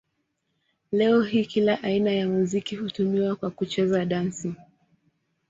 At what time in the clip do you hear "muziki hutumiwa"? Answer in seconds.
2.29-3.35